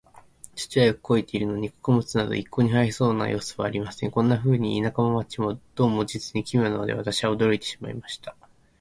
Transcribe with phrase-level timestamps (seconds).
[0.55, 4.09] 土はよく肥えているのに、穀物など一向に生えそうな様子はありません。
[4.09, 8.35] こんなふうに、田舎も街も、どうも実に奇妙なので、私は驚いてしまいました。